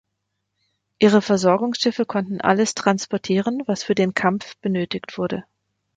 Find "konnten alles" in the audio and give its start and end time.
2.07-2.73